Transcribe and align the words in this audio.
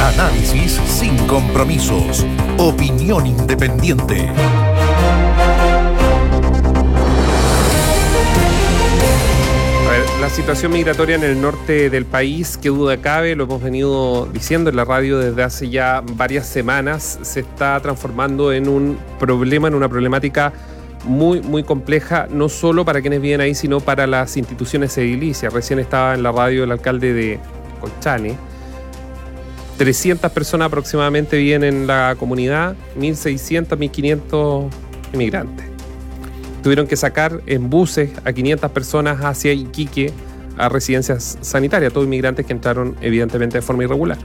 Análisis 0.00 0.80
sin 0.86 1.16
compromisos. 1.26 2.26
Opinión 2.58 3.26
independiente. 3.26 4.28
la 10.20 10.28
situación 10.28 10.72
migratoria 10.72 11.16
en 11.16 11.24
el 11.24 11.40
norte 11.40 11.88
del 11.88 12.04
país, 12.04 12.58
que 12.58 12.68
duda 12.68 12.98
cabe, 12.98 13.34
lo 13.34 13.44
hemos 13.44 13.62
venido 13.62 14.28
diciendo 14.30 14.68
en 14.68 14.76
la 14.76 14.84
radio 14.84 15.18
desde 15.18 15.42
hace 15.42 15.70
ya 15.70 16.02
varias 16.14 16.46
semanas, 16.46 17.18
se 17.22 17.40
está 17.40 17.80
transformando 17.80 18.52
en 18.52 18.68
un 18.68 18.98
problema, 19.18 19.68
en 19.68 19.74
una 19.74 19.88
problemática 19.88 20.52
muy, 21.04 21.40
muy 21.40 21.62
compleja, 21.62 22.28
no 22.30 22.50
solo 22.50 22.84
para 22.84 23.00
quienes 23.00 23.22
viven 23.22 23.40
ahí, 23.40 23.54
sino 23.54 23.80
para 23.80 24.06
las 24.06 24.36
instituciones 24.36 24.96
edilicias. 24.98 25.52
Recién 25.52 25.78
estaba 25.78 26.14
en 26.14 26.22
la 26.22 26.32
radio 26.32 26.64
el 26.64 26.72
alcalde 26.72 27.14
de 27.14 27.40
Colchane. 27.80 28.49
300 29.80 30.30
personas 30.32 30.66
aproximadamente 30.66 31.38
viven 31.38 31.64
en 31.64 31.86
la 31.86 32.14
comunidad, 32.18 32.76
1.600, 32.98 33.78
1.500 33.78 34.68
inmigrantes 35.14 35.70
tuvieron 36.62 36.86
que 36.86 36.94
sacar 36.94 37.40
en 37.46 37.70
buses 37.70 38.10
a 38.22 38.34
500 38.34 38.70
personas 38.72 39.24
hacia 39.24 39.54
Iquique 39.54 40.12
a 40.58 40.68
residencias 40.68 41.38
sanitarias, 41.40 41.94
todos 41.94 42.06
inmigrantes 42.06 42.44
que 42.44 42.52
entraron 42.52 42.94
evidentemente 43.00 43.56
de 43.56 43.62
forma 43.62 43.84
irregular. 43.84 44.18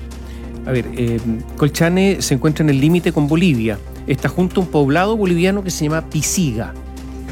A 0.66 0.72
ver, 0.72 0.86
eh, 0.98 1.18
Colchane 1.56 2.22
se 2.22 2.34
encuentra 2.34 2.64
en 2.64 2.72
el 2.72 2.82
límite 2.82 3.14
con 3.14 3.30
Bolivia. 3.30 3.78
Está 4.06 4.28
junto 4.28 4.60
a 4.60 4.64
un 4.66 4.70
poblado 4.70 5.16
boliviano 5.16 5.64
que 5.64 5.72
se 5.72 5.86
llama 5.86 6.10
Pisiga. 6.10 6.74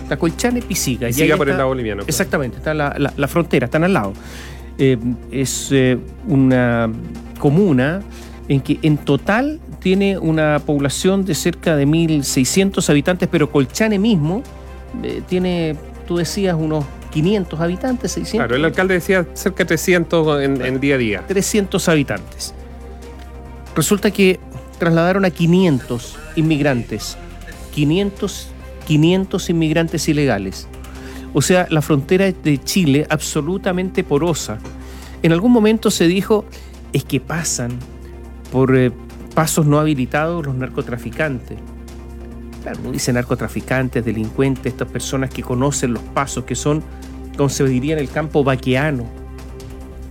Está 0.02 0.16
Colchane, 0.16 0.62
Pisiga. 0.62 1.08
Pisiga 1.08 1.36
por 1.36 1.50
el 1.50 1.58
lado 1.58 1.68
boliviano. 1.68 2.04
Exactamente, 2.08 2.58
está 2.58 2.74
la, 2.74 2.96
la, 2.98 3.28
frontera, 3.28 3.66
están 3.66 3.84
al 3.84 3.92
lado. 3.92 4.14
Eh, 4.78 4.98
es 5.30 5.68
eh, 5.72 5.98
una 6.28 6.90
comuna 7.40 8.02
en 8.48 8.62
que 8.62 8.80
en 8.82 8.98
total 8.98 9.60
tiene 9.80 10.18
una 10.18 10.60
población 10.66 11.26
de 11.26 11.36
cerca 11.36 11.76
de 11.76 11.88
1.600 11.88 12.90
habitantes, 12.90 13.30
pero 13.32 13.52
Colchane 13.52 14.00
mismo 14.00 14.44
eh, 15.04 15.22
tiene, 15.28 15.76
tú 16.08 16.18
decías, 16.18 16.56
unos 16.58 16.86
500 17.12 17.60
habitantes, 17.60 18.12
600. 18.14 18.40
Claro, 18.40 18.56
el 18.56 18.66
alcalde 18.66 18.96
decía 18.96 19.26
cerca 19.34 19.60
de 19.60 19.68
300 19.68 20.42
en, 20.42 20.80
día 20.80 20.96
a 20.96 20.98
día. 20.98 21.24
300 21.28 21.88
habitantes. 21.90 22.54
Resulta 23.76 24.12
que 24.12 24.40
trasladaron 24.80 25.24
a 25.26 25.30
500 25.30 26.18
inmigrantes, 26.36 27.18
500, 27.74 28.48
500 28.88 29.50
inmigrantes 29.50 30.08
ilegales. 30.10 30.68
O 31.34 31.42
sea, 31.42 31.68
la 31.70 31.82
frontera 31.82 32.32
de 32.32 32.58
Chile 32.64 33.06
absolutamente 33.10 34.04
porosa. 34.04 34.60
En 35.24 35.32
algún 35.32 35.52
momento 35.52 35.90
se 35.90 36.08
dijo, 36.08 36.46
es 36.94 37.04
que 37.04 37.20
pasan 37.20 37.72
por 38.52 38.76
eh, 38.76 38.92
pasos 39.34 39.66
no 39.66 39.80
habilitados 39.80 40.46
los 40.46 40.56
narcotraficantes. 40.56 41.58
Claro, 42.62 42.92
dice 42.92 43.12
narcotraficantes, 43.12 44.06
delincuentes, 44.06 44.72
estas 44.72 44.88
personas 44.88 45.30
que 45.30 45.44
conocen 45.44 45.94
los 45.94 46.04
pasos, 46.04 46.46
que 46.46 46.56
son, 46.56 46.82
como 47.36 47.50
se 47.50 47.66
diría 47.66 47.94
en 47.94 48.00
el 48.00 48.10
campo 48.10 48.44
vaqueano, 48.44 49.06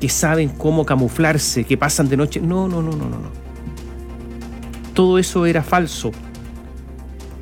que 0.01 0.09
saben 0.09 0.51
cómo 0.51 0.85
camuflarse, 0.85 1.65
que 1.65 1.79
pasan 1.79 2.09
de 2.09 2.17
noche. 2.17 2.41
No, 2.41 2.69
no, 2.69 2.83
no, 2.83 2.91
no, 2.91 3.09
no. 3.09 3.31
Todo 4.93 5.19
eso 5.19 5.47
era 5.47 5.63
falso. 5.63 6.11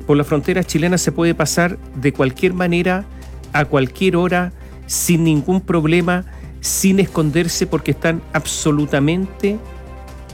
Por 0.07 0.15
la 0.15 0.23
frontera 0.23 0.63
chilena 0.63 0.97
se 0.97 1.11
puede 1.11 1.35
pasar 1.35 1.77
de 1.95 2.13
cualquier 2.13 2.53
manera, 2.53 3.05
a 3.51 3.65
cualquier 3.65 4.15
hora, 4.15 4.53
sin 4.85 5.23
ningún 5.23 5.61
problema, 5.61 6.25
sin 6.61 6.99
esconderse, 6.99 7.67
porque 7.67 7.91
están 7.91 8.21
absolutamente 8.31 9.59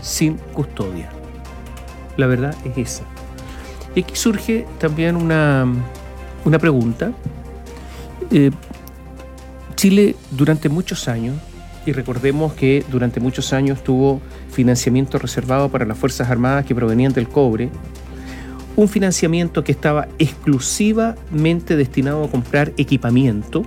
sin 0.01 0.35
custodia. 0.53 1.09
La 2.17 2.27
verdad 2.27 2.55
es 2.65 2.77
esa. 2.77 3.03
Y 3.95 4.01
aquí 4.01 4.15
surge 4.15 4.67
también 4.77 5.15
una, 5.15 5.65
pregunta. 6.59 7.11
Eh, 8.29 8.51
Chile 9.75 10.15
durante 10.31 10.69
muchos 10.69 11.07
años, 11.07 11.35
y 11.85 11.93
recordemos 11.93 12.53
que 12.53 12.83
durante 12.91 13.19
muchos 13.19 13.53
años 13.53 13.83
tuvo 13.83 14.21
financiamiento 14.51 15.17
reservado 15.19 15.69
para 15.69 15.85
las 15.85 15.97
Fuerzas 15.97 16.29
Armadas 16.29 16.65
que 16.65 16.75
provenían 16.75 17.13
del 17.13 17.29
cobre, 17.29 17.69
un 18.75 18.89
financiamiento 18.89 19.63
que 19.63 19.71
estaba 19.71 20.07
exclusivamente 20.19 21.75
destinado 21.75 22.23
a 22.23 22.29
comprar 22.29 22.73
equipamiento, 22.77 23.63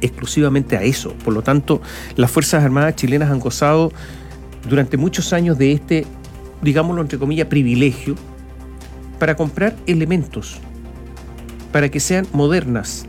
exclusivamente 0.00 0.76
a 0.76 0.82
eso. 0.82 1.14
Por 1.24 1.34
lo 1.34 1.42
tanto, 1.42 1.80
las 2.16 2.30
Fuerzas 2.30 2.64
Armadas 2.64 2.96
chilenas 2.96 3.30
han 3.30 3.40
gozado 3.40 3.92
durante 4.68 4.96
muchos 4.96 5.32
años 5.32 5.58
de 5.58 5.72
este, 5.72 6.06
digámoslo 6.62 7.02
entre 7.02 7.18
comillas, 7.18 7.48
privilegio 7.48 8.14
para 9.18 9.36
comprar 9.36 9.76
elementos, 9.86 10.58
para 11.72 11.88
que 11.88 12.00
sean 12.00 12.26
modernas. 12.32 13.06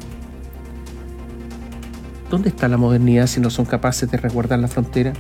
¿Dónde 2.29 2.49
está 2.49 2.67
la 2.67 2.77
modernidad 2.77 3.27
si 3.27 3.41
no 3.41 3.49
son 3.49 3.65
capaces 3.65 4.09
de 4.09 4.17
resguardar 4.17 4.59
la 4.59 4.67
frontera? 4.67 5.13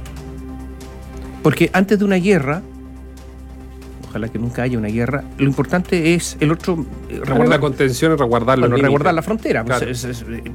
Porque 1.43 1.69
antes 1.73 1.99
de 1.99 2.05
una 2.05 2.15
guerra, 2.17 2.61
ojalá 4.11 4.27
que 4.27 4.37
nunca 4.37 4.63
haya 4.63 4.77
una 4.77 4.89
guerra. 4.89 5.23
Lo 5.37 5.45
importante 5.45 6.13
es 6.13 6.35
el 6.41 6.51
otro. 6.51 6.85
Eh, 7.09 7.21
la 7.47 7.59
contención 7.59 8.11
y 8.11 8.15
resguardar 8.15 8.59
la, 8.59 8.67
resguardar 8.67 9.13
la 9.13 9.21
frontera. 9.21 9.63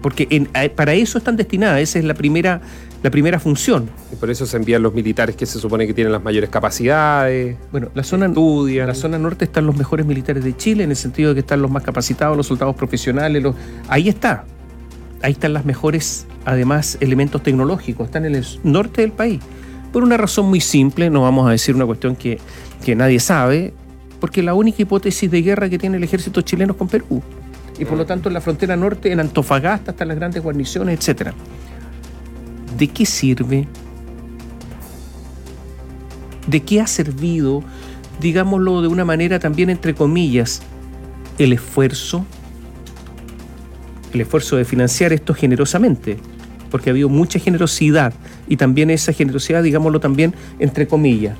porque 0.02 0.46
para 0.74 0.92
eso 0.92 1.18
están 1.18 1.36
destinadas, 1.36 1.80
esa 1.80 1.98
es 1.98 2.04
la 2.04 2.14
primera, 2.14 2.60
la 3.02 3.10
primera 3.10 3.40
función. 3.40 3.88
Y 4.12 4.16
por 4.16 4.30
eso 4.30 4.44
se 4.46 4.58
envían 4.58 4.82
los 4.82 4.92
militares 4.92 5.36
que 5.36 5.46
se 5.46 5.58
supone 5.58 5.86
que 5.86 5.94
tienen 5.94 6.12
las 6.12 6.22
mayores 6.22 6.50
capacidades. 6.50 7.56
Bueno, 7.72 7.88
la 7.94 8.04
zona, 8.04 8.26
estudian. 8.26 8.86
la 8.86 8.94
zona 8.94 9.18
norte 9.18 9.46
están 9.46 9.66
los 9.66 9.76
mejores 9.76 10.04
militares 10.04 10.44
de 10.44 10.54
Chile, 10.54 10.84
en 10.84 10.90
el 10.90 10.96
sentido 10.96 11.30
de 11.30 11.36
que 11.36 11.40
están 11.40 11.62
los 11.62 11.70
más 11.70 11.82
capacitados, 11.82 12.36
los 12.36 12.46
soldados 12.46 12.76
profesionales. 12.76 13.42
Los, 13.42 13.56
ahí 13.88 14.08
está. 14.08 14.44
Ahí 15.22 15.32
están 15.32 15.54
las 15.54 15.64
mejores, 15.64 16.26
además, 16.44 16.98
elementos 17.00 17.42
tecnológicos. 17.42 18.06
Están 18.06 18.26
en 18.26 18.34
el 18.34 18.46
norte 18.64 19.00
del 19.00 19.12
país. 19.12 19.40
Por 19.96 20.04
una 20.04 20.18
razón 20.18 20.50
muy 20.50 20.60
simple, 20.60 21.08
no 21.08 21.22
vamos 21.22 21.48
a 21.48 21.52
decir 21.52 21.74
una 21.74 21.86
cuestión 21.86 22.16
que, 22.16 22.38
nadie 22.94 23.18
sabe, 23.18 23.72
porque 24.20 24.42
la 24.42 24.52
única 24.52 24.82
hipótesis 24.82 25.30
de 25.30 25.40
guerra 25.40 25.70
que 25.70 25.78
tiene 25.78 25.96
el 25.96 26.04
ejército 26.04 26.42
chileno 26.42 26.72
es 26.74 26.76
con 26.76 26.86
Perú. 26.86 27.22
Y 27.78 27.86
por 27.86 27.96
lo 27.96 28.04
mm. 28.04 28.06
tanto 28.06 28.28
en 28.28 28.34
la 28.34 28.42
frontera 28.42 28.76
norte, 28.76 29.10
en 29.10 29.20
Antofagasta, 29.20 29.92
están 29.92 30.08
las 30.08 30.18
grandes 30.18 30.42
guarniciones, 30.42 31.08
etc. 31.08 31.30
¿De 32.76 32.88
qué 32.88 33.06
sirve? 33.06 33.66
¿De 36.46 36.60
qué 36.60 36.82
ha 36.82 36.86
servido, 36.86 37.64
digámoslo 38.20 38.82
de 38.82 38.88
una 38.88 39.06
manera 39.06 39.38
también 39.38 39.70
entre 39.70 39.94
comillas, 39.94 40.60
el 41.38 41.54
esfuerzo? 41.54 42.26
El 44.12 44.20
esfuerzo 44.20 44.56
de 44.56 44.66
financiar 44.66 45.14
esto 45.14 45.32
generosamente 45.32 46.18
porque 46.70 46.90
ha 46.90 46.92
habido 46.92 47.08
mucha 47.08 47.38
generosidad 47.38 48.12
y 48.48 48.56
también 48.56 48.90
esa 48.90 49.12
generosidad, 49.12 49.62
digámoslo 49.62 50.00
también, 50.00 50.34
entre 50.58 50.86
comillas. 50.86 51.36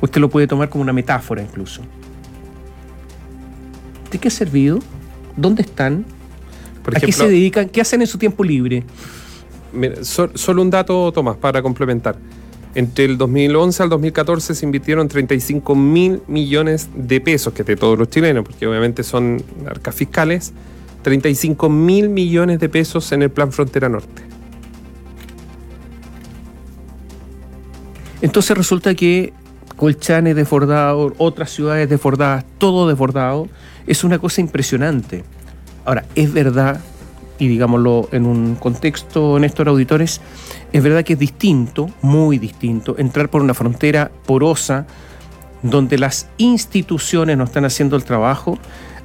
Usted 0.00 0.20
lo 0.20 0.28
puede 0.28 0.46
tomar 0.46 0.68
como 0.68 0.82
una 0.82 0.92
metáfora 0.92 1.42
incluso. 1.42 1.82
¿De 4.10 4.18
qué 4.18 4.28
ha 4.28 4.30
servido? 4.30 4.80
¿Dónde 5.36 5.62
están? 5.62 6.04
¿A 6.94 7.00
qué 7.00 7.12
se 7.12 7.28
dedican? 7.28 7.68
¿Qué 7.68 7.80
hacen 7.80 8.00
en 8.00 8.06
su 8.06 8.18
tiempo 8.18 8.44
libre? 8.44 8.84
solo 10.02 10.60
un 10.60 10.68
dato, 10.68 11.10
Tomás, 11.12 11.36
para 11.36 11.62
complementar. 11.62 12.16
Entre 12.74 13.04
el 13.04 13.18
2011 13.18 13.82
al 13.82 13.88
2014 13.90 14.54
se 14.54 14.64
invirtieron 14.64 15.08
35 15.08 15.74
mil 15.74 16.22
millones 16.26 16.88
de 16.94 17.20
pesos, 17.20 17.52
que 17.52 17.64
de 17.64 17.76
todos 17.76 17.98
los 17.98 18.08
chilenos, 18.08 18.44
porque 18.44 18.66
obviamente 18.66 19.02
son 19.02 19.42
arcas 19.66 19.94
fiscales, 19.94 20.52
35 21.02 21.68
mil 21.68 22.08
millones 22.08 22.60
de 22.60 22.68
pesos 22.68 23.12
en 23.12 23.22
el 23.22 23.30
Plan 23.30 23.52
Frontera 23.52 23.88
Norte. 23.88 24.31
Entonces 28.22 28.56
resulta 28.56 28.94
que 28.94 29.32
Colchane 29.76 30.34
desbordado, 30.34 31.12
otras 31.18 31.50
ciudades 31.50 31.88
desbordadas, 31.88 32.44
todo 32.58 32.88
desbordado, 32.88 33.48
es 33.86 34.04
una 34.04 34.18
cosa 34.18 34.40
impresionante. 34.40 35.24
Ahora, 35.84 36.04
es 36.14 36.32
verdad, 36.32 36.80
y 37.38 37.48
digámoslo 37.48 38.08
en 38.12 38.26
un 38.26 38.54
contexto, 38.54 39.38
Néstor 39.40 39.68
Auditores, 39.68 40.20
es 40.72 40.82
verdad 40.82 41.04
que 41.04 41.14
es 41.14 41.18
distinto, 41.18 41.90
muy 42.00 42.38
distinto, 42.38 42.94
entrar 42.96 43.28
por 43.28 43.42
una 43.42 43.54
frontera 43.54 44.12
porosa 44.24 44.86
donde 45.62 45.98
las 45.98 46.28
instituciones 46.38 47.36
no 47.36 47.44
están 47.44 47.64
haciendo 47.64 47.96
el 47.96 48.04
trabajo 48.04 48.58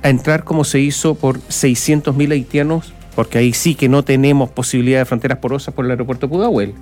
a 0.03 0.09
entrar 0.09 0.43
como 0.43 0.63
se 0.63 0.79
hizo 0.79 1.15
por 1.15 1.39
600.000 1.39 2.31
haitianos, 2.31 2.93
porque 3.15 3.39
ahí 3.39 3.53
sí 3.53 3.73
que 3.73 3.89
no 3.89 4.03
tenemos 4.03 4.49
posibilidad 4.51 4.99
de 4.99 5.05
fronteras 5.05 5.39
porosas 5.39 5.73
por 5.73 5.85
el 5.85 5.91
aeropuerto 5.91 6.29
Pudahuel, 6.29 6.75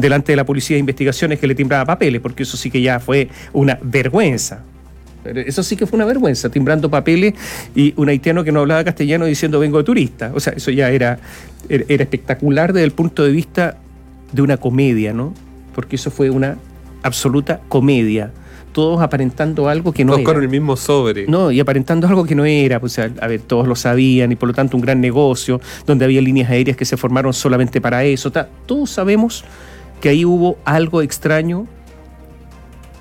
delante 0.00 0.32
de 0.32 0.36
la 0.36 0.44
policía 0.44 0.76
de 0.76 0.80
investigaciones 0.80 1.38
que 1.38 1.46
le 1.46 1.54
timbraba 1.54 1.84
papeles, 1.84 2.20
porque 2.20 2.42
eso 2.42 2.56
sí 2.56 2.70
que 2.70 2.80
ya 2.80 3.00
fue 3.00 3.28
una 3.52 3.78
vergüenza. 3.82 4.64
Eso 5.24 5.62
sí 5.62 5.76
que 5.76 5.86
fue 5.86 5.98
una 5.98 6.06
vergüenza, 6.06 6.48
timbrando 6.48 6.88
papeles 6.90 7.34
y 7.74 7.92
un 7.96 8.08
haitiano 8.08 8.42
que 8.42 8.52
no 8.52 8.60
hablaba 8.60 8.84
castellano 8.84 9.26
diciendo 9.26 9.60
vengo 9.60 9.78
de 9.78 9.84
turista. 9.84 10.32
O 10.34 10.40
sea, 10.40 10.54
eso 10.54 10.70
ya 10.70 10.90
era, 10.90 11.18
era 11.68 12.02
espectacular 12.02 12.72
desde 12.72 12.86
el 12.86 12.92
punto 12.92 13.22
de 13.22 13.30
vista 13.30 13.76
de 14.32 14.42
una 14.42 14.56
comedia, 14.56 15.12
¿no? 15.12 15.34
Porque 15.74 15.96
eso 15.96 16.10
fue 16.10 16.30
una 16.30 16.56
absoluta 17.02 17.60
comedia. 17.68 18.30
Todos 18.72 19.02
aparentando 19.02 19.68
algo 19.68 19.92
que 19.92 20.04
no 20.04 20.12
Todos 20.12 20.20
era. 20.22 20.32
con 20.32 20.42
el 20.42 20.48
mismo 20.48 20.76
sobre. 20.76 21.26
No, 21.26 21.50
y 21.50 21.58
aparentando 21.60 22.06
algo 22.06 22.24
que 22.24 22.36
no 22.36 22.44
era, 22.44 22.80
pues, 22.80 22.98
a, 23.00 23.10
a 23.20 23.26
ver, 23.26 23.40
todos 23.40 23.66
lo 23.66 23.74
sabían 23.74 24.30
y 24.32 24.36
por 24.36 24.48
lo 24.48 24.54
tanto 24.54 24.76
un 24.76 24.80
gran 24.80 25.00
negocio, 25.00 25.60
donde 25.86 26.04
había 26.04 26.22
líneas 26.22 26.48
aéreas 26.50 26.76
que 26.76 26.84
se 26.84 26.96
formaron 26.96 27.34
solamente 27.34 27.80
para 27.80 28.04
eso. 28.04 28.30
Todos 28.66 28.90
sabemos 28.90 29.44
que 30.00 30.08
ahí 30.08 30.24
hubo 30.24 30.58
algo 30.64 31.02
extraño 31.02 31.66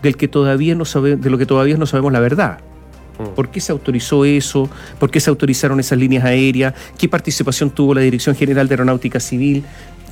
del 0.01 0.17
que 0.17 0.27
todavía 0.27 0.75
no 0.75 0.85
sabe, 0.85 1.15
de 1.15 1.29
lo 1.29 1.37
que 1.37 1.45
todavía 1.45 1.77
no 1.77 1.85
sabemos 1.85 2.11
la 2.11 2.19
verdad. 2.19 2.59
Mm. 3.17 3.35
¿Por 3.35 3.49
qué 3.49 3.59
se 3.59 3.71
autorizó 3.71 4.25
eso? 4.25 4.69
¿Por 4.99 5.11
qué 5.11 5.19
se 5.19 5.29
autorizaron 5.29 5.79
esas 5.79 5.97
líneas 5.97 6.23
aéreas? 6.23 6.73
¿Qué 6.97 7.09
participación 7.09 7.69
tuvo 7.69 7.93
la 7.93 8.01
Dirección 8.01 8.35
General 8.35 8.67
de 8.67 8.73
Aeronáutica 8.73 9.19
Civil? 9.19 9.63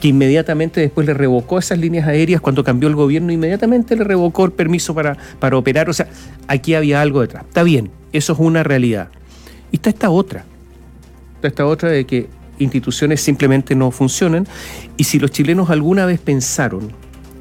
Que 0.02 0.10
inmediatamente 0.10 0.82
después 0.82 1.08
le 1.08 1.14
revocó 1.14 1.58
esas 1.58 1.80
líneas 1.80 2.08
aéreas 2.08 2.42
cuando 2.42 2.64
cambió 2.64 2.88
el 2.88 2.96
gobierno, 2.96 3.32
inmediatamente 3.32 3.96
le 3.96 4.04
revocó 4.04 4.46
el 4.46 4.52
permiso 4.52 4.94
para, 4.94 5.18
para 5.40 5.58
operar. 5.58 5.90
O 5.90 5.94
sea, 5.94 6.08
aquí 6.48 6.76
había 6.76 7.02
algo 7.02 7.22
detrás. 7.22 7.46
Está 7.48 7.64
bien, 7.64 7.90
eso 8.12 8.34
es 8.34 8.40
una 8.40 8.64
realidad. 8.64 9.10
Y 9.72 9.78
está 9.78 9.90
esta 9.90 10.10
otra. 10.10 10.46
Está 11.36 11.48
esta 11.48 11.66
otra 11.66 11.90
de 11.90 12.06
que 12.06 12.28
instituciones 12.60 13.22
simplemente 13.22 13.76
no 13.76 13.92
funcionan. 13.92 14.48
Y 14.98 15.06
si 15.06 15.20
los 15.20 15.32
chilenos 15.32 15.70
alguna 15.70 16.06
vez 16.06 16.20
pensaron, 16.20 16.92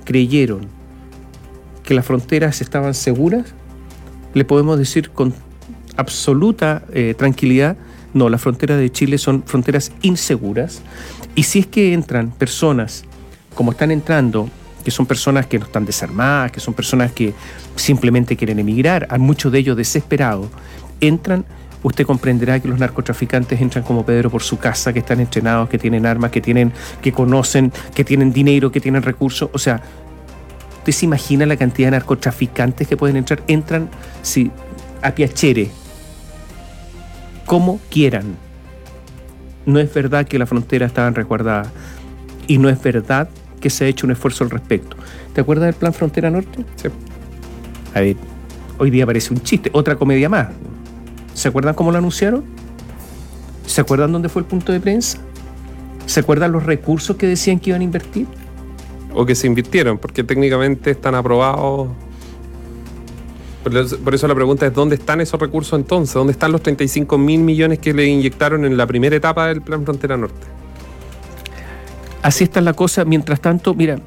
creyeron 0.04 0.68
que 1.82 1.94
las 1.94 2.04
fronteras 2.04 2.60
estaban 2.60 2.94
seguras, 2.94 3.54
le 4.34 4.44
podemos 4.44 4.78
decir 4.78 5.10
con 5.10 5.32
absoluta 5.96 6.82
eh, 6.92 7.14
tranquilidad, 7.16 7.76
no, 8.12 8.28
las 8.28 8.40
fronteras 8.40 8.78
de 8.78 8.90
Chile 8.90 9.18
son 9.18 9.42
fronteras 9.44 9.92
inseguras. 10.02 10.80
Y 11.34 11.42
si 11.42 11.60
es 11.60 11.66
que 11.66 11.92
entran 11.92 12.30
personas, 12.30 13.04
como 13.54 13.72
están 13.72 13.90
entrando, 13.90 14.48
que 14.84 14.90
son 14.90 15.04
personas 15.04 15.46
que 15.46 15.58
no 15.58 15.66
están 15.66 15.84
desarmadas, 15.84 16.52
que 16.52 16.60
son 16.60 16.72
personas 16.72 17.12
que 17.12 17.34
simplemente 17.74 18.36
quieren 18.36 18.58
emigrar, 18.58 19.06
a 19.10 19.18
muchos 19.18 19.52
de 19.52 19.58
ellos 19.58 19.76
desesperados, 19.76 20.48
entran, 21.00 21.44
usted 21.82 22.04
comprenderá 22.04 22.60
que 22.60 22.68
los 22.68 22.78
narcotraficantes 22.78 23.60
entran 23.60 23.84
como 23.84 24.04
Pedro 24.04 24.30
por 24.30 24.42
su 24.42 24.58
casa, 24.58 24.92
que 24.92 25.00
están 25.00 25.20
entrenados, 25.20 25.68
que 25.68 25.78
tienen 25.78 26.06
armas, 26.06 26.30
que 26.30 26.40
tienen, 26.40 26.72
que 27.02 27.12
conocen, 27.12 27.72
que 27.94 28.04
tienen 28.04 28.32
dinero, 28.32 28.70
que 28.72 28.80
tienen 28.80 29.02
recursos. 29.02 29.50
O 29.52 29.58
sea, 29.58 29.82
¿usted 30.78 30.92
se 30.92 31.04
imagina 31.04 31.46
la 31.46 31.56
cantidad 31.56 31.88
de 31.88 31.92
narcotraficantes 31.92 32.88
que 32.88 32.96
pueden 32.96 33.16
entrar? 33.16 33.42
Entran 33.46 33.88
si, 34.22 34.50
a 35.02 35.14
piachere, 35.14 35.70
como 37.44 37.80
quieran. 37.90 38.36
No 39.64 39.80
es 39.80 39.92
verdad 39.92 40.26
que 40.26 40.38
las 40.38 40.48
fronteras 40.48 40.90
estaban 40.90 41.14
resguardadas 41.14 41.68
y 42.46 42.58
no 42.58 42.68
es 42.68 42.80
verdad 42.80 43.28
que 43.60 43.70
se 43.70 43.84
ha 43.84 43.88
hecho 43.88 44.06
un 44.06 44.12
esfuerzo 44.12 44.44
al 44.44 44.50
respecto. 44.50 44.96
¿Te 45.32 45.40
acuerdas 45.40 45.66
del 45.66 45.74
plan 45.74 45.92
Frontera 45.92 46.30
Norte? 46.30 46.64
Sí. 46.76 46.88
A 47.94 48.00
ver, 48.00 48.16
hoy 48.78 48.90
día 48.90 49.06
parece 49.06 49.32
un 49.32 49.40
chiste, 49.40 49.70
otra 49.72 49.96
comedia 49.96 50.28
más. 50.28 50.48
¿Se 51.36 51.48
acuerdan 51.48 51.74
cómo 51.74 51.92
lo 51.92 51.98
anunciaron? 51.98 52.44
¿Se 53.66 53.82
acuerdan 53.82 54.10
dónde 54.10 54.30
fue 54.30 54.40
el 54.40 54.46
punto 54.48 54.72
de 54.72 54.80
prensa? 54.80 55.18
¿Se 56.06 56.20
acuerdan 56.20 56.50
los 56.50 56.64
recursos 56.64 57.14
que 57.16 57.26
decían 57.26 57.60
que 57.60 57.70
iban 57.70 57.82
a 57.82 57.84
invertir? 57.84 58.26
O 59.12 59.26
que 59.26 59.34
se 59.34 59.46
invirtieron, 59.46 59.98
porque 59.98 60.24
técnicamente 60.24 60.92
están 60.92 61.14
aprobados. 61.14 61.88
Por 63.62 64.14
eso- 64.14 64.28
la 64.28 64.34
pregunta 64.34 64.66
es: 64.66 64.72
¿dónde 64.72 64.94
están 64.94 65.20
esos 65.20 65.38
recursos 65.38 65.78
entonces? 65.78 66.14
¿Dónde 66.14 66.32
están 66.32 66.52
los 66.52 66.62
35 66.62 67.18
mil 67.18 67.40
millones 67.40 67.80
que 67.80 67.92
le 67.92 68.06
inyectaron 68.06 68.64
en 68.64 68.78
la 68.78 68.86
primera 68.86 69.14
etapa 69.14 69.48
del 69.48 69.60
Plan 69.60 69.84
Frontera 69.84 70.16
Norte? 70.16 70.46
Así 72.22 72.44
está 72.44 72.62
la 72.62 72.72
cosa. 72.72 73.04
Mientras 73.04 73.40
tanto, 73.42 73.74
mira, 73.74 73.98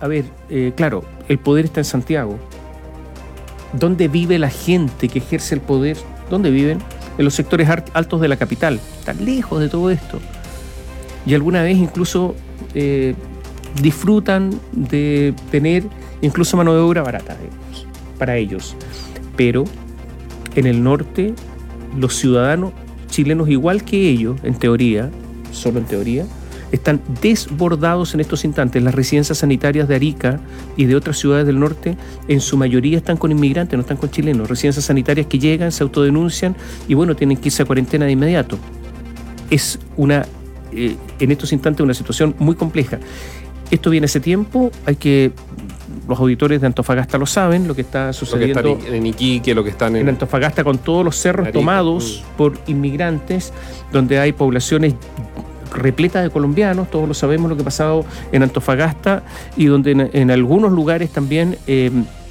a 0.00 0.06
ver, 0.06 0.26
eh, 0.50 0.72
claro, 0.76 1.02
el 1.28 1.38
poder 1.40 1.64
está 1.64 1.80
en 1.80 1.84
Santiago. 1.84 2.38
¿Dónde 3.72 4.06
vive 4.06 4.38
la 4.38 4.50
gente 4.50 5.08
que 5.08 5.18
ejerce 5.18 5.56
el 5.56 5.62
poder? 5.62 5.96
¿Dónde 6.30 6.50
viven? 6.50 6.78
En 7.18 7.24
los 7.24 7.34
sectores 7.34 7.68
altos 7.92 8.20
de 8.20 8.28
la 8.28 8.36
capital. 8.36 8.80
Están 8.98 9.24
lejos 9.24 9.60
de 9.60 9.68
todo 9.68 9.90
esto. 9.90 10.20
Y 11.24 11.34
alguna 11.34 11.62
vez 11.62 11.76
incluso 11.76 12.34
eh, 12.74 13.14
disfrutan 13.82 14.50
de 14.72 15.34
tener 15.50 15.84
incluso 16.20 16.56
mano 16.56 16.72
de 16.72 16.80
obra 16.80 17.02
barata 17.02 17.36
digamos, 17.36 17.86
para 18.18 18.36
ellos. 18.36 18.76
Pero 19.36 19.64
en 20.54 20.66
el 20.66 20.82
norte, 20.82 21.34
los 21.96 22.14
ciudadanos 22.14 22.72
chilenos, 23.08 23.48
igual 23.48 23.84
que 23.84 24.08
ellos, 24.08 24.38
en 24.42 24.54
teoría, 24.54 25.10
solo 25.52 25.78
en 25.78 25.86
teoría, 25.86 26.26
están 26.72 27.00
desbordados 27.22 28.14
en 28.14 28.20
estos 28.20 28.44
instantes. 28.44 28.82
Las 28.82 28.94
residencias 28.94 29.38
sanitarias 29.38 29.88
de 29.88 29.94
Arica 29.94 30.40
y 30.76 30.86
de 30.86 30.96
otras 30.96 31.18
ciudades 31.18 31.46
del 31.46 31.58
norte, 31.58 31.96
en 32.28 32.40
su 32.40 32.56
mayoría 32.56 32.96
están 32.96 33.16
con 33.16 33.30
inmigrantes, 33.30 33.76
no 33.76 33.82
están 33.82 33.96
con 33.96 34.10
chilenos. 34.10 34.48
Residencias 34.48 34.84
sanitarias 34.84 35.26
que 35.26 35.38
llegan, 35.38 35.72
se 35.72 35.82
autodenuncian 35.82 36.56
y 36.88 36.94
bueno, 36.94 37.14
tienen 37.14 37.36
que 37.36 37.48
irse 37.48 37.62
a 37.62 37.66
cuarentena 37.66 38.06
de 38.06 38.12
inmediato. 38.12 38.58
Es 39.50 39.78
una, 39.96 40.26
eh, 40.72 40.96
en 41.18 41.32
estos 41.32 41.52
instantes, 41.52 41.82
una 41.82 41.94
situación 41.94 42.34
muy 42.38 42.56
compleja. 42.56 42.98
Esto 43.70 43.90
viene 43.90 44.04
hace 44.04 44.20
tiempo, 44.20 44.70
hay 44.84 44.96
que, 44.96 45.32
los 46.08 46.18
auditores 46.20 46.60
de 46.60 46.68
Antofagasta 46.68 47.18
lo 47.18 47.26
saben, 47.26 47.66
lo 47.66 47.74
que 47.74 47.80
está 47.80 48.06
Lo 48.06 48.06
que 48.06 48.12
sucediendo 48.12 48.78
están 48.78 48.94
en 48.94 49.06
Iquique, 49.06 49.54
lo 49.54 49.64
que 49.64 49.70
están 49.70 49.96
en 49.96 50.02
en. 50.02 50.08
Antofagasta 50.10 50.62
con 50.62 50.78
todos 50.78 51.04
los 51.04 51.16
cerros 51.16 51.46
Arica, 51.46 51.58
tomados 51.58 52.22
por 52.36 52.58
inmigrantes, 52.68 53.52
donde 53.92 54.20
hay 54.20 54.32
poblaciones 54.32 54.94
repletas 55.72 56.22
de 56.22 56.30
colombianos, 56.30 56.90
todos 56.90 57.08
lo 57.08 57.14
sabemos 57.14 57.48
lo 57.48 57.56
que 57.56 57.62
ha 57.62 57.64
pasado 57.64 58.04
en 58.32 58.42
Antofagasta 58.42 59.22
y 59.56 59.66
donde 59.66 60.10
en, 60.12 60.30
algunos 60.30 60.72
lugares 60.72 61.10
también 61.10 61.56
eh, 61.66 61.90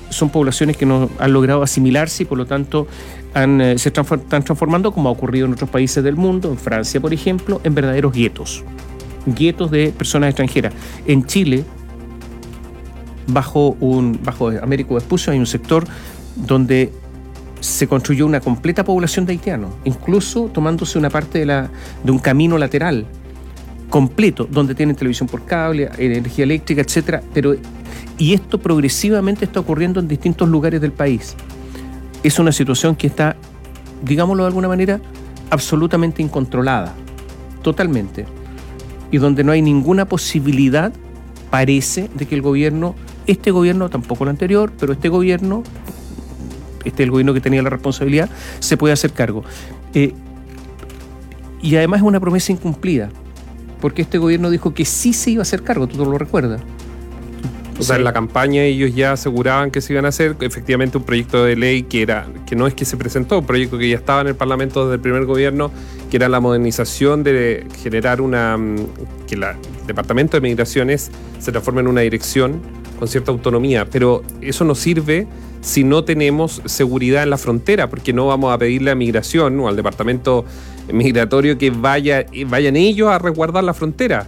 son 0.10 0.30
poblaciones 0.30 0.78
que 0.78 0.86
no 0.86 1.10
han 1.20 1.34
logrado 1.34 1.64
asimilarse 1.64 2.24
y 2.24 2.26
por 2.26 2.38
lo 2.38 2.46
tanto 2.46 2.88
eh, 3.36 3.76
se 3.78 3.90
están 3.90 4.06
transformando, 4.44 4.92
como 4.92 5.10
ha 5.10 5.12
ocurrido 5.12 5.46
en 5.46 5.54
otros 5.54 5.70
países 5.70 6.04
del 6.04 6.16
mundo, 6.16 6.50
en 6.50 6.58
Francia 6.58 7.02
por 7.02 7.14
ejemplo, 7.14 7.60
en 7.64 7.76
verdaderos 7.76 8.14
guetos, 8.14 8.64
guetos 9.26 9.72
de 9.72 9.94
personas 9.96 10.30
extranjeras. 10.30 10.74
En 11.06 11.26
Chile, 11.26 11.64
bajo, 13.28 13.76
un, 13.80 14.20
bajo 14.24 14.50
Américo 14.50 14.96
Vespucio 14.96 15.34
hay 15.34 15.40
un 15.40 15.48
sector 15.48 15.86
donde 16.36 16.92
se 17.60 17.88
construyó 17.88 18.26
una 18.26 18.40
completa 18.40 18.84
población 18.84 19.26
de 19.26 19.34
haitianos, 19.34 19.72
incluso 19.86 20.46
tomándose 20.46 21.00
una 21.00 21.10
parte 21.10 21.40
de, 21.40 21.46
la, 21.46 21.70
de 22.04 22.12
un 22.12 22.20
camino 22.20 22.58
lateral 22.58 23.06
completo, 23.90 24.48
donde 24.50 24.76
tienen 24.76 24.96
televisión 24.96 25.28
por 25.28 25.46
cable, 25.46 25.90
energía 25.98 26.44
eléctrica, 26.44 26.82
etcétera, 26.82 27.22
pero 27.34 27.56
y 28.18 28.34
esto 28.34 28.60
progresivamente 28.60 29.46
está 29.46 29.60
ocurriendo 29.60 30.00
en 30.00 30.08
distintos 30.08 30.48
lugares 30.48 30.82
del 30.82 30.92
país. 30.92 31.36
Es 32.24 32.40
una 32.40 32.52
situación 32.52 32.96
que 32.96 33.08
está, 33.08 33.36
digámoslo 34.04 34.44
de 34.44 34.48
alguna 34.48 34.68
manera, 34.68 35.00
absolutamente 35.50 36.22
incontrolada, 36.22 36.94
totalmente, 37.62 38.26
y 39.12 39.18
donde 39.18 39.44
no 39.44 39.52
hay 39.52 39.62
ninguna 39.62 40.06
posibilidad, 40.06 40.94
parece, 41.50 42.10
de 42.16 42.26
que 42.26 42.36
el 42.36 42.42
gobierno, 42.42 42.96
este 43.28 43.52
gobierno, 43.52 43.90
tampoco 43.90 44.24
el 44.24 44.32
anterior, 44.32 44.72
pero 44.80 44.94
este 44.94 45.10
gobierno 45.10 45.64
este 46.86 47.02
es 47.02 47.08
el 47.08 47.12
gobierno 47.12 47.34
que 47.34 47.42
tenía 47.42 47.62
la 47.64 47.70
responsabilidad, 47.72 48.30
se 48.60 48.78
puede 48.78 48.94
hacer 48.94 49.12
cargo. 49.12 49.44
Eh, 49.94 50.14
y 51.62 51.76
además 51.76 52.02
es 52.02 52.06
una 52.06 52.20
promesa 52.20 52.52
incumplida, 52.52 53.10
porque 53.80 54.02
este 54.04 54.18
gobierno 54.18 54.50
dijo 54.50 54.74
que 54.74 54.86
sí 54.86 55.14
se 55.14 55.32
iba 55.32 55.42
a 55.42 55.44
hacer 55.44 55.64
cargo, 55.64 55.88
tú 55.88 55.98
no 56.04 56.10
lo 56.10 56.18
recuerdas. 56.18 56.62
O 57.78 57.84
sea, 57.84 57.96
Sí. 57.96 58.00
en 58.00 58.06
la 58.06 58.14
campaña 58.14 58.64
ellos 58.64 58.96
ya 58.96 59.12
aseguraban 59.12 59.70
que 59.70 59.82
se 59.82 59.92
iban 59.92 60.06
a 60.06 60.08
hacer 60.08 60.38
efectivamente 60.40 60.98
un 60.98 61.04
proyecto 61.04 61.44
de 61.44 61.58
ley 61.58 61.84
que 61.84 62.04
era 62.04 62.26
que 62.46 62.56
no 62.56 62.68
es 62.68 62.74
que 62.74 62.86
se 62.86 62.96
presentó, 62.96 63.40
un 63.40 63.46
proyecto 63.46 63.78
que 63.78 63.90
ya 63.90 63.98
estaba 63.98 64.22
en 64.22 64.28
el 64.28 64.36
Parlamento 64.36 64.86
desde 64.86 64.96
el 64.96 65.02
primer 65.02 65.26
gobierno, 65.26 65.72
que 66.10 66.16
era 66.16 66.30
la 66.30 66.40
modernización 66.40 67.24
de 67.24 67.68
generar 67.84 68.22
una 68.22 68.56
mm, 68.58 68.76
que 69.28 69.36
el 69.36 69.44
Departamento 69.88 70.38
de 70.38 70.42
Migraciones 70.42 71.12
se 71.40 71.52
transforme 71.52 71.82
en 71.82 71.88
una 71.88 72.00
dirección 72.02 72.62
con 72.98 73.08
cierta 73.08 73.32
autonomía, 73.32 73.86
pero 73.86 74.24
eso 74.42 74.66
no 74.66 74.76
sirve 74.76 75.28
si 75.62 75.84
no 75.84 76.04
tenemos 76.04 76.62
seguridad 76.66 77.24
en 77.24 77.32
la 77.32 77.38
frontera, 77.38 77.90
porque 77.90 78.14
no 78.14 78.28
vamos 78.28 78.54
a 78.54 78.58
pedirle 78.58 78.92
a 78.92 78.96
migración 78.96 79.60
o 79.60 79.68
al 79.68 79.76
departamento 79.76 80.46
migratorio 80.94 81.58
que 81.58 81.72
vaya, 81.72 82.26
vayan 82.48 82.76
ellos 82.76 83.10
a 83.10 83.18
resguardar 83.18 83.64
la 83.64 83.74
frontera. 83.74 84.28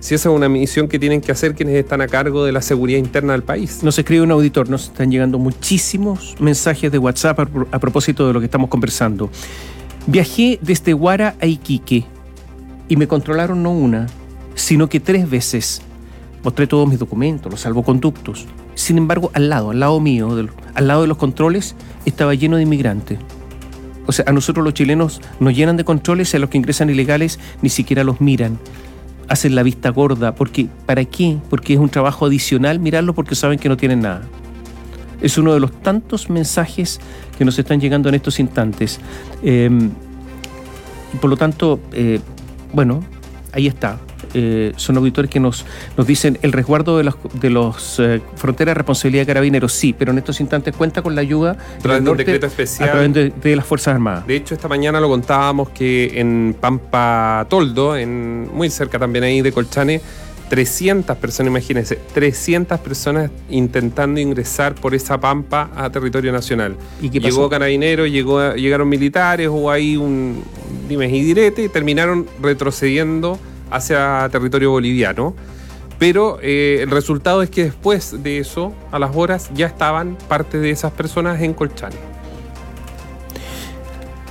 Si 0.00 0.14
esa 0.14 0.30
es 0.30 0.34
una 0.34 0.48
misión 0.48 0.88
que 0.88 0.98
tienen 0.98 1.20
que 1.20 1.30
hacer 1.30 1.54
quienes 1.54 1.76
están 1.76 2.00
a 2.00 2.08
cargo 2.08 2.44
de 2.44 2.52
la 2.52 2.62
seguridad 2.62 2.98
interna 2.98 3.34
del 3.34 3.42
país. 3.42 3.82
Nos 3.82 3.98
escribe 3.98 4.22
un 4.22 4.30
auditor, 4.30 4.68
nos 4.68 4.84
están 4.84 5.10
llegando 5.10 5.38
muchísimos 5.38 6.34
mensajes 6.40 6.90
de 6.90 6.98
WhatsApp 6.98 7.38
a, 7.38 7.48
a 7.70 7.78
propósito 7.78 8.26
de 8.26 8.32
lo 8.32 8.40
que 8.40 8.46
estamos 8.46 8.70
conversando. 8.70 9.30
Viajé 10.06 10.58
desde 10.62 10.94
Guara 10.94 11.36
a 11.40 11.46
Iquique 11.46 12.06
y 12.88 12.96
me 12.96 13.06
controlaron 13.06 13.62
no 13.62 13.72
una, 13.72 14.06
sino 14.54 14.88
que 14.88 15.00
tres 15.00 15.28
veces. 15.28 15.82
Mostré 16.42 16.66
todos 16.66 16.88
mis 16.88 16.98
documentos, 16.98 17.50
los 17.50 17.60
salvoconductos. 17.60 18.46
Sin 18.74 18.96
embargo, 18.98 19.30
al 19.34 19.50
lado, 19.50 19.70
al 19.70 19.80
lado 19.80 20.00
mío, 20.00 20.30
al 20.74 20.88
lado 20.88 21.02
de 21.02 21.06
los 21.06 21.18
controles, 21.18 21.74
estaba 22.06 22.34
lleno 22.34 22.56
de 22.56 22.62
inmigrantes. 22.62 23.18
O 24.06 24.12
sea, 24.12 24.24
a 24.26 24.32
nosotros 24.32 24.64
los 24.64 24.74
chilenos 24.74 25.20
nos 25.38 25.54
llenan 25.54 25.76
de 25.76 25.84
controles 25.84 26.32
y 26.32 26.36
a 26.36 26.40
los 26.40 26.50
que 26.50 26.58
ingresan 26.58 26.90
ilegales 26.90 27.38
ni 27.62 27.68
siquiera 27.68 28.04
los 28.04 28.20
miran. 28.20 28.58
hacen 29.28 29.54
la 29.54 29.62
vista 29.62 29.90
gorda. 29.90 30.34
Porque, 30.34 30.68
¿Para 30.86 31.04
qué? 31.04 31.38
Porque 31.48 31.74
es 31.74 31.78
un 31.78 31.88
trabajo 31.90 32.26
adicional 32.26 32.80
mirarlo 32.80 33.14
porque 33.14 33.34
saben 33.34 33.58
que 33.58 33.68
no 33.68 33.76
tienen 33.76 34.00
nada. 34.00 34.22
Es 35.20 35.38
uno 35.38 35.52
de 35.52 35.60
los 35.60 35.70
tantos 35.82 36.30
mensajes 36.30 37.00
que 37.38 37.44
nos 37.44 37.58
están 37.58 37.80
llegando 37.80 38.08
en 38.08 38.14
estos 38.16 38.40
instantes. 38.40 38.98
Y 39.42 41.16
por 41.20 41.30
lo 41.30 41.36
tanto, 41.36 41.78
eh, 41.92 42.20
bueno, 42.72 43.04
ahí 43.52 43.66
está. 43.66 43.98
Eh, 44.34 44.72
son 44.76 44.96
auditores 44.96 45.30
que 45.30 45.40
nos, 45.40 45.64
nos 45.96 46.06
dicen 46.06 46.38
el 46.42 46.52
resguardo 46.52 46.98
de 46.98 47.04
las 47.04 47.14
de 47.34 47.50
los, 47.50 47.98
eh, 47.98 48.20
fronteras 48.36 48.72
de 48.72 48.74
responsabilidad 48.74 49.22
de 49.22 49.26
carabineros, 49.26 49.72
sí, 49.72 49.92
pero 49.92 50.12
en 50.12 50.18
estos 50.18 50.40
instantes 50.40 50.74
cuenta 50.74 51.02
con 51.02 51.14
la 51.14 51.20
ayuda 51.20 51.56
de 51.82 52.10
un 52.10 52.16
decreto 52.16 52.46
especial 52.46 52.88
a 52.88 52.92
través 52.92 53.12
de, 53.12 53.30
de, 53.30 53.56
las 53.56 53.66
Fuerzas 53.66 53.94
Armadas. 53.94 54.26
De 54.26 54.36
hecho, 54.36 54.54
esta 54.54 54.68
mañana 54.68 55.00
lo 55.00 55.08
contábamos 55.08 55.70
que 55.70 56.20
en 56.20 56.56
Pampa 56.60 57.46
Toldo, 57.48 57.96
en, 57.96 58.48
muy 58.52 58.70
cerca 58.70 58.98
también 58.98 59.24
ahí 59.24 59.42
de 59.42 59.52
Colchane, 59.52 60.00
300 60.50 61.16
personas, 61.16 61.50
imagínense, 61.50 61.96
300 62.12 62.80
personas 62.80 63.30
intentando 63.50 64.20
ingresar 64.20 64.74
por 64.74 64.96
esa 64.96 65.18
pampa 65.18 65.70
a 65.76 65.88
territorio 65.90 66.32
nacional. 66.32 66.76
¿Y 67.00 67.08
qué 67.08 67.20
Llegó 67.20 67.48
Carabineros, 67.48 68.10
llegó, 68.10 68.54
llegaron 68.54 68.88
militares, 68.88 69.48
hubo 69.48 69.70
ahí 69.70 69.96
un 69.96 70.42
dimes 70.88 71.12
y 71.12 71.22
direte 71.22 71.62
y 71.62 71.68
terminaron 71.68 72.26
retrocediendo 72.42 73.38
hacia 73.70 74.28
territorio 74.30 74.70
boliviano. 74.70 75.34
Pero 75.98 76.38
eh, 76.40 76.78
el 76.80 76.90
resultado 76.90 77.42
es 77.42 77.50
que 77.50 77.64
después 77.64 78.22
de 78.22 78.38
eso, 78.38 78.72
a 78.90 78.98
las 78.98 79.14
horas, 79.14 79.50
ya 79.54 79.66
estaban 79.66 80.16
parte 80.28 80.58
de 80.58 80.70
esas 80.70 80.92
personas 80.92 81.40
en 81.42 81.52
Colchane. 81.52 81.96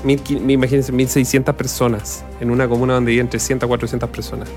Imagínense, 0.03 0.93
1.600 0.93 1.53
personas 1.53 2.23
en 2.39 2.49
una 2.51 2.67
comuna 2.67 2.93
donde 2.95 3.11
viven 3.11 3.29
300 3.29 3.67
400 3.67 4.09
personas. 4.09 4.49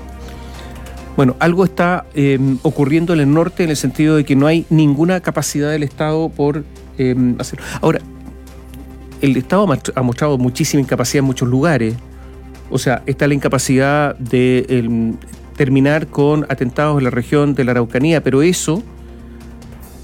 Bueno, 1.15 1.35
algo 1.39 1.63
está 1.63 2.05
eh, 2.15 2.39
ocurriendo 2.63 3.13
en 3.13 3.19
el 3.19 3.31
norte 3.31 3.63
en 3.63 3.69
el 3.69 3.77
sentido 3.77 4.15
de 4.15 4.23
que 4.23 4.35
no 4.35 4.47
hay 4.47 4.65
ninguna 4.69 5.19
capacidad 5.19 5.69
del 5.69 5.83
Estado 5.83 6.29
por 6.29 6.63
eh, 6.97 7.15
hacerlo. 7.37 7.63
Ahora, 7.81 7.99
el 9.21 9.37
Estado 9.37 9.67
ha 9.95 10.01
mostrado 10.01 10.37
muchísima 10.37 10.81
incapacidad 10.81 11.19
en 11.19 11.25
muchos 11.25 11.47
lugares. 11.47 11.95
O 12.73 12.79
sea, 12.79 13.03
está 13.05 13.27
la 13.27 13.35
incapacidad 13.35 14.17
de 14.17 14.65
eh, 14.67 15.13
terminar 15.55 16.07
con 16.07 16.47
atentados 16.49 16.97
en 16.97 17.03
la 17.03 17.11
región 17.11 17.53
de 17.53 17.63
la 17.65 17.71
Araucanía, 17.71 18.23
pero 18.23 18.41
eso 18.41 18.81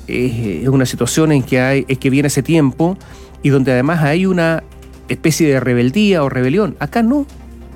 es 0.07 0.67
una 0.67 0.85
situación 0.85 1.31
en 1.31 1.41
que, 1.41 1.59
hay, 1.59 1.85
es 1.87 1.97
que 1.97 2.11
viene 2.11 2.27
hace 2.27 2.43
tiempo 2.43 2.95
y 3.41 3.49
donde 3.49 3.71
además 3.71 4.03
hay 4.03 4.27
una 4.27 4.63
especie 5.07 5.47
de 5.47 5.59
rebeldía 5.59 6.23
o 6.23 6.29
rebelión. 6.29 6.75
Acá 6.79 7.01
no. 7.01 7.25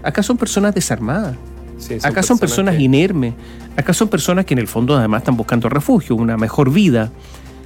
Acá 0.03 0.21
son 0.21 0.37
personas 0.37 0.75
desarmadas. 0.75 1.37
Sí, 1.79 1.99
son 1.99 2.11
Acá 2.11 2.21
son 2.21 2.37
personas, 2.37 2.75
que... 2.75 2.83
inermes. 2.83 3.33
Acá 3.75 3.93
son 3.93 4.09
personas 4.09 4.45
que 4.45 4.53
en 4.53 4.59
el 4.59 4.67
fondo 4.67 4.95
además 4.95 5.21
están 5.21 5.37
buscando 5.37 5.69
refugio, 5.69 6.15
una 6.15 6.37
mejor 6.37 6.71
vida. 6.71 7.11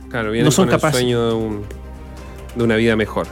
Claro, 0.09 0.33
no 0.33 0.51
son 0.51 0.69
capaces. 0.69 1.01
El 1.01 1.07
sueño 1.07 1.27
de, 1.27 1.33
un, 1.33 1.61
de, 2.55 2.63
una 2.63 2.77
vida 2.77 2.95
mejor. 2.95 3.27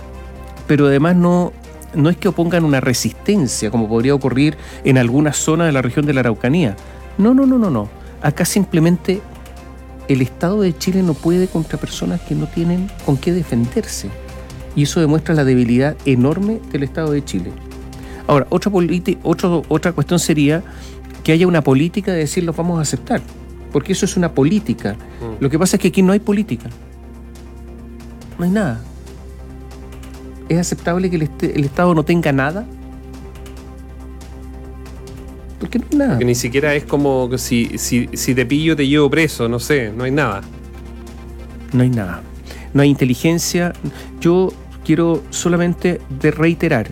Pero 0.68 0.88
además 0.88 1.16
no, 1.16 1.54
no 1.96 2.10
es 2.10 2.18
que 2.18 2.28
opongan 2.28 2.66
una 2.66 2.82
resistencia, 2.82 3.72
como 3.72 3.88
podría 3.88 4.14
ocurrir 4.14 4.58
en 4.84 4.98
algunas 4.98 5.38
zonas 5.38 5.68
de 5.68 5.74
la 5.74 5.82
región 5.82 6.06
de 6.06 6.14
la 6.14 6.22
Araucanía. 6.22 6.76
No, 7.18 7.34
no, 7.34 7.46
no, 7.46 7.58
no, 7.58 7.70
no. 7.70 7.90
Acá 8.22 8.46
simplemente 8.46 9.22
el 10.08 10.22
Estado 10.22 10.62
de 10.62 10.78
Chile 10.78 11.04
no 11.04 11.14
puede 11.14 11.48
contra 11.48 11.80
personas 11.80 12.22
que 12.22 12.36
no 12.36 12.48
tienen 12.48 12.90
con 13.06 13.18
qué 13.18 13.32
defenderse. 13.32 14.10
Y 14.76 14.84
eso 14.84 15.00
demuestra 15.00 15.34
la 15.34 15.44
debilidad 15.44 15.96
enorme 16.06 16.60
del 16.72 16.84
Estado 16.84 17.12
de 17.12 17.24
Chile. 17.24 17.52
Ahora, 18.28 18.48
otra, 18.50 18.72
otro, 19.24 19.64
otra 19.68 19.94
cuestión 19.94 20.20
sería 20.20 20.64
que 21.24 21.32
haya 21.32 21.48
una 21.48 21.62
política 21.62 22.12
de 22.12 22.20
decir 22.20 22.44
los 22.44 22.56
vamos 22.56 22.80
a 22.80 22.82
aceptar, 22.82 23.22
porque 23.72 23.94
eso 23.94 24.06
es 24.06 24.18
una 24.18 24.32
política. 24.32 24.94
Mm. 24.94 25.44
Lo 25.44 25.50
que 25.50 25.58
pasa 25.58 25.78
es 25.78 25.82
que 25.82 25.88
aquí 25.88 26.02
no 26.02 26.12
hay 26.12 26.20
política. 26.20 26.70
No 28.38 28.46
hay 28.46 28.52
nada. 28.52 28.82
¿Es 30.50 30.60
aceptable 30.60 31.10
que 31.10 31.16
el, 31.16 31.22
este, 31.24 31.56
el 31.58 31.66
Estado 31.66 31.94
no 31.94 32.04
tenga 32.04 32.32
nada? 32.32 32.66
Porque 35.60 35.80
no 35.80 35.86
hay 35.92 35.98
nada. 35.98 36.12
Porque 36.12 36.26
ni 36.26 36.36
siquiera 36.36 36.76
es 36.76 36.84
como 36.84 37.30
que 37.30 37.38
si, 37.38 37.78
si, 37.78 38.10
si 38.14 38.36
te 38.36 38.46
pillo 38.46 38.76
te 38.76 38.88
llevo 38.88 39.10
preso, 39.10 39.50
no 39.50 39.60
sé, 39.60 39.92
no 39.96 40.04
hay 40.04 40.12
nada. 40.12 40.42
No 41.74 41.84
hay 41.84 41.90
nada. 41.90 42.22
No 42.74 42.82
hay 42.82 42.90
inteligencia. 42.90 43.74
Yo 44.20 44.52
quiero 44.84 45.24
solamente 45.30 46.02
de 46.22 46.32
reiterar 46.32 46.90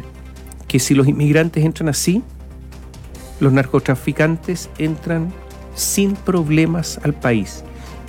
que 0.67 0.79
si 0.79 0.95
los 0.95 1.07
inmigrantes 1.07 1.63
entran 1.63 1.89
así, 1.89 2.24
los 3.39 3.53
narcotraficantes 3.53 4.69
entran 4.77 5.31
sin 5.75 6.15
problemas 6.15 7.00
al 7.03 7.13
país 7.13 7.63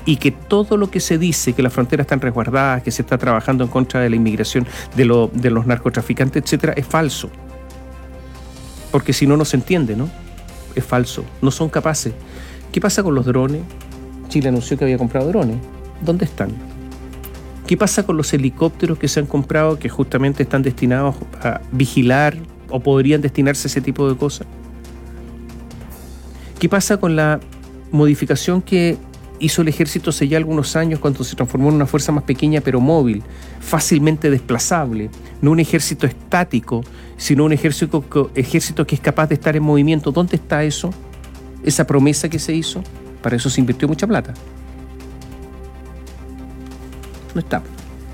y 0.05 0.17
que 0.17 0.31
todo 0.31 0.77
lo 0.77 0.91
que 0.91 1.01
se 1.01 1.19
dice, 1.19 1.53
que 1.53 1.63
las 1.63 1.73
fronteras 1.73 2.05
están 2.05 2.21
resguardadas, 2.21 2.83
que 2.83 2.91
se 2.91 3.03
está 3.03 3.19
trabajando 3.19 3.65
en 3.65 3.71
contra 3.71 4.01
de 4.01 4.11
la 4.11 4.17
inmigración 4.17 4.67
de, 4.97 5.05
lo, 5.05 5.31
de 5.33 5.51
los 5.51 5.67
narcotraficantes, 5.67 6.43
etcétera, 6.43 6.75
es 6.77 6.87
falso. 6.87 7.31
Porque 8.91 9.13
si 9.13 9.27
no, 9.27 9.37
no 9.37 9.45
se 9.45 9.57
entiende, 9.57 9.97
¿no? 9.97 10.09
Es 10.75 10.85
falso. 10.85 11.25
No 11.43 11.51
son 11.51 11.69
capaces. 11.69 12.13
¿Qué 12.71 12.81
pasa 12.81 13.03
con 13.03 13.15
los 13.15 13.25
drones? 13.25 13.63
Chile 14.29 14.49
anunció 14.49 14.77
que 14.77 14.85
había 14.85 14.99
comprado 14.99 15.29
drones. 15.29 15.57
¿Dónde 16.01 16.25
están? 16.25 16.51
¿Qué 17.67 17.77
pasa 17.77 18.05
con 18.05 18.17
los 18.17 18.33
helicópteros 18.35 18.99
que 18.99 19.09
se 19.09 19.21
han 19.21 19.27
comprado 19.27 19.79
que 19.79 19.89
justamente 19.89 20.43
están 20.43 20.63
destinados 20.63 21.17
a 21.43 21.61
vigilar 21.73 22.37
o 22.75 22.81
podrían 22.81 23.21
destinarse 23.21 23.69
a 23.69 23.71
ese 23.71 23.81
tipo 23.81 24.09
de 24.09 24.17
cosas. 24.17 24.49
¿Qué 26.59 26.69
pasa 26.69 26.97
con 26.97 27.15
la 27.15 27.39
modificación 27.93 28.63
que 28.63 28.97
hizo 29.45 29.63
el 29.63 29.69
ejército 29.69 30.11
hace 30.11 30.29
ya 30.29 30.37
algunos 30.37 30.77
años 30.77 31.01
cuando 31.01 31.23
se 31.25 31.37
transformó 31.37 31.69
en 31.69 31.77
una 31.77 31.87
fuerza 31.87 32.13
más 32.13 32.25
pequeña 32.25 32.61
pero 32.61 32.81
móvil, 32.81 33.23
fácilmente 33.61 34.31
desplazable, 34.31 35.11
no 35.41 35.51
un 35.51 35.61
ejército 35.61 36.07
estático, 36.07 36.83
sino 37.17 37.45
un 37.45 37.53
ejército, 37.53 38.03
que 38.09 38.95
es 38.95 39.01
capaz 39.01 39.29
de 39.29 39.35
estar 39.35 39.57
en 39.57 39.63
movimiento? 39.63 40.11
¿Dónde 40.11 40.37
está 40.37 40.65
eso? 40.65 40.91
Esa 41.63 41.87
promesa 41.87 42.29
que 42.29 42.39
se 42.39 42.55
hizo, 42.55 42.83
para 43.23 43.37
eso 43.37 43.51
se 43.51 43.61
invirtió 43.61 43.89
mucha 43.89 44.07
plata. 44.07 44.35
No 47.35 47.41
está 47.41 47.63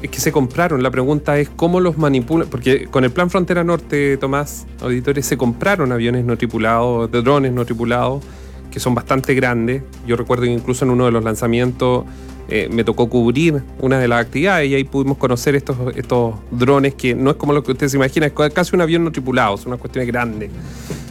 es 0.02 0.10
que 0.10 0.20
se 0.20 0.32
compraron. 0.32 0.82
La 0.82 0.90
pregunta 0.90 1.38
es 1.38 1.48
cómo 1.48 1.80
los 1.80 1.98
manipulan. 1.98 2.48
Porque 2.48 2.86
con 2.86 3.04
el 3.04 3.10
plan 3.10 3.30
Frontera 3.30 3.64
Norte, 3.64 4.16
Tomás, 4.16 4.66
auditores, 4.80 5.26
se 5.26 5.36
compraron 5.36 5.92
aviones 5.92 6.24
no 6.24 6.36
tripulados, 6.36 7.10
drones 7.10 7.52
no 7.52 7.64
tripulados, 7.64 8.22
que 8.70 8.80
son 8.80 8.94
bastante 8.94 9.34
grandes. 9.34 9.82
Yo 10.06 10.16
recuerdo 10.16 10.44
que 10.44 10.50
incluso 10.50 10.84
en 10.84 10.90
uno 10.90 11.06
de 11.06 11.10
los 11.10 11.24
lanzamientos 11.24 12.04
eh, 12.48 12.68
me 12.70 12.82
tocó 12.82 13.08
cubrir 13.08 13.62
una 13.78 13.98
de 13.98 14.08
las 14.08 14.22
actividades 14.22 14.68
y 14.68 14.74
ahí 14.74 14.84
pudimos 14.84 15.18
conocer 15.18 15.54
estos, 15.54 15.76
estos 15.94 16.34
drones 16.50 16.94
que 16.94 17.14
no 17.14 17.30
es 17.30 17.36
como 17.36 17.52
lo 17.52 17.62
que 17.62 17.72
usted 17.72 17.88
se 17.88 17.96
imagina, 17.96 18.26
es 18.26 18.32
casi 18.52 18.74
un 18.74 18.82
avión 18.82 19.04
no 19.04 19.12
tripulado, 19.12 19.56
son 19.56 19.68
unas 19.68 19.80
cuestiones 19.80 20.08
grandes. 20.08 20.50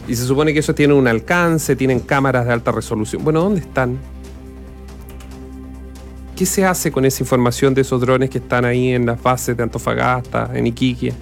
Y 0.06 0.14
se 0.16 0.24
supone 0.24 0.52
que 0.52 0.58
eso 0.58 0.74
tiene 0.74 0.92
un 0.92 1.06
alcance, 1.06 1.76
tienen 1.76 2.00
cámaras 2.00 2.44
de 2.44 2.52
alta 2.52 2.72
resolución. 2.72 3.24
Bueno, 3.24 3.40
¿dónde 3.42 3.60
están? 3.60 3.98
¿Qué 6.36 6.46
se 6.46 6.64
hace 6.64 6.90
con 6.90 7.04
esa 7.04 7.22
información 7.22 7.74
de 7.74 7.82
esos 7.82 8.00
drones 8.00 8.28
que 8.28 8.38
están 8.38 8.64
ahí 8.64 8.92
en 8.92 9.06
las 9.06 9.22
bases 9.22 9.56
de 9.56 9.62
Antofagasta, 9.62 10.50
en 10.52 10.66
Iquique? 10.66 11.12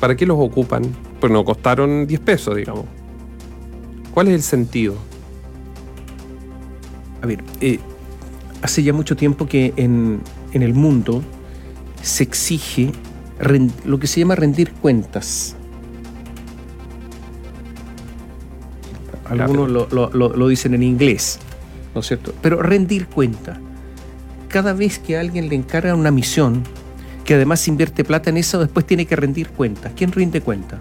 ¿Para 0.00 0.14
qué 0.14 0.24
los 0.24 0.38
ocupan? 0.38 0.82
Pues 1.20 1.32
no 1.32 1.44
costaron 1.44 2.06
10 2.06 2.20
pesos, 2.20 2.54
digamos. 2.54 2.84
¿Cuál 4.16 4.28
es 4.28 4.34
el 4.34 4.42
sentido? 4.42 4.94
A 7.20 7.26
ver, 7.26 7.44
eh, 7.60 7.78
hace 8.62 8.82
ya 8.82 8.94
mucho 8.94 9.14
tiempo 9.14 9.46
que 9.46 9.74
en, 9.76 10.22
el 10.54 10.72
mundo 10.72 11.22
se 12.00 12.22
exige 12.22 12.92
lo 13.84 13.98
que 13.98 14.06
se 14.06 14.20
llama 14.20 14.34
rendir 14.34 14.72
cuentas. 14.72 15.54
Algunos 19.28 19.70
lo, 19.92 20.48
dicen 20.48 20.72
en 20.72 20.82
inglés. 20.82 21.38
¿no 21.94 22.00
es 22.00 22.06
cierto? 22.06 22.32
Pero 22.40 22.62
rendir 22.62 23.08
cuenta. 23.08 23.60
Cada 24.48 24.72
vez 24.72 24.98
que 24.98 25.18
alguien 25.18 25.50
le 25.50 25.56
encarga 25.56 25.94
una 25.94 26.10
misión, 26.10 26.62
que 27.26 27.34
además 27.34 27.68
invierte 27.68 28.02
plata 28.02 28.30
en 28.30 28.38
eso, 28.38 28.60
después 28.60 28.86
tiene 28.86 29.04
que 29.04 29.14
rendir 29.14 29.50
cuenta. 29.50 29.90
¿Quién 29.90 30.10
rinde 30.10 30.40
cuenta? 30.40 30.80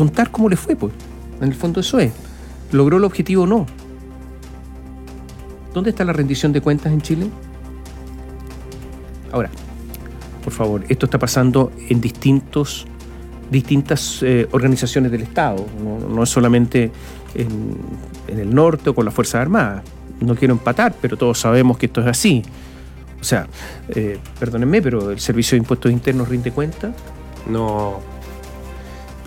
Contar 0.00 0.30
cómo 0.30 0.48
le 0.48 0.56
fue, 0.56 0.76
pues. 0.76 0.94
En 1.42 1.48
el 1.48 1.54
fondo 1.54 1.80
eso 1.80 1.98
es. 1.98 2.10
¿Logró 2.72 2.96
el 2.96 3.04
objetivo 3.04 3.42
o 3.42 3.46
no? 3.46 3.66
¿Dónde 5.74 5.90
está 5.90 6.06
la 6.06 6.14
rendición 6.14 6.52
de 6.52 6.62
cuentas 6.62 6.90
en 6.90 7.02
Chile? 7.02 7.26
Ahora, 9.30 9.50
por 10.42 10.54
favor, 10.54 10.82
esto 10.88 11.04
está 11.04 11.18
pasando 11.18 11.70
en 11.90 12.00
distintos, 12.00 12.86
distintas 13.50 14.22
eh, 14.22 14.48
organizaciones 14.52 15.12
del 15.12 15.20
Estado. 15.20 15.66
No, 16.08 16.22
es 16.22 16.30
solamente 16.30 16.90
en, 17.34 17.76
en 18.26 18.38
el 18.38 18.54
norte 18.54 18.88
o 18.88 18.94
con 18.94 19.04
las 19.04 19.12
Fuerzas 19.12 19.42
Armadas. 19.42 19.82
No 20.18 20.34
quiero 20.34 20.54
empatar, 20.54 20.94
pero 20.98 21.18
todos 21.18 21.38
sabemos 21.38 21.76
que 21.76 21.84
esto 21.84 22.00
es 22.00 22.06
así. 22.06 22.42
O 23.20 23.24
sea, 23.24 23.46
eh, 23.90 24.18
perdónenme, 24.38 24.80
pero 24.80 25.10
el 25.10 25.20
Servicio 25.20 25.56
de 25.56 25.58
Impuestos 25.58 25.92
Internos 25.92 26.26
rinde 26.26 26.52
cuenta. 26.52 26.90
No. 27.50 28.00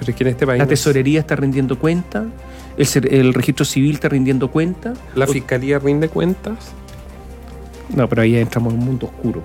Pero 0.03 0.11
es 0.11 0.17
que 0.17 0.23
en 0.23 0.29
este 0.29 0.45
país. 0.45 0.59
La 0.59 0.65
no- 0.65 0.69
tesorería 0.69 1.19
está 1.19 1.35
rindiendo 1.35 1.77
cuenta, 1.79 2.25
el, 2.77 3.33
registro 3.33 3.65
civil 3.65 3.93
está 3.95 4.09
rindiendo 4.09 4.49
cuenta. 4.51 4.93
¿La 5.15 5.27
fiscalía 5.27 5.79
rinde 5.79 6.09
cuentas? 6.09 6.71
No, 7.95 8.07
pero 8.09 8.21
ahí 8.23 8.35
entramos 8.35 8.73
en 8.73 8.79
un 8.79 8.85
mundo 8.85 9.07
oscuro. 9.07 9.41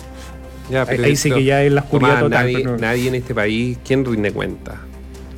Ya, 0.70 0.82
Ahí, 0.82 0.98
ahí 1.02 1.16
sí 1.16 1.30
que 1.30 1.44
ya 1.44 1.62
es 1.62 1.72
la 1.72 1.80
oscuridad 1.80 2.20
Tomás, 2.20 2.22
total. 2.24 2.52
nadie, 2.52 2.58
pero 2.62 3.08
en 3.08 3.14
este 3.14 3.34
país, 3.34 3.78
¿quién 3.86 4.04
rinde 4.04 4.32
cuenta? 4.32 4.76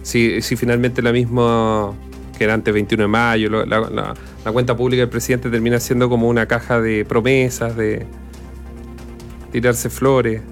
Si, 0.02 0.42
si 0.42 0.56
finalmente 0.56 1.02
la 1.02 1.12
misma 1.12 1.92
que 2.36 2.44
era 2.44 2.54
antes 2.54 2.72
21 2.72 3.02
de 3.04 3.08
mayo, 3.08 3.48
lo- 3.50 3.64
la, 3.66 3.80
la- 3.90 4.14
la 4.44 4.52
cuenta 4.52 4.76
pública 4.76 5.00
del 5.02 5.08
presidente 5.10 5.50
termina 5.50 5.78
siendo 5.78 6.08
como 6.08 6.26
una 6.28 6.46
caja 6.46 6.80
de 6.80 7.04
promesas, 7.04 7.76
de 7.76 8.06
tirarse 9.52 9.90
flores. 9.90 10.42